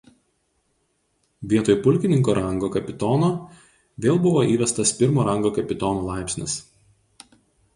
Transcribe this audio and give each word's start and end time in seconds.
Vietoj 1.51 1.75
pulkininko 1.87 2.33
rango 2.39 2.69
kapitono 2.77 3.29
vėl 4.07 4.17
buvo 4.25 4.47
įvestas 4.55 4.95
pirmo 5.03 5.27
rango 5.29 5.53
kapitono 5.59 6.03
laipsnis. 6.09 6.57